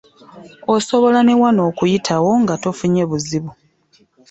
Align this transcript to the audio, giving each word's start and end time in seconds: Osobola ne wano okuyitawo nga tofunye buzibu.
Osobola 0.75 1.19
ne 1.23 1.33
wano 1.41 1.61
okuyitawo 1.69 2.31
nga 2.41 2.55
tofunye 2.63 3.03
buzibu. 3.09 3.51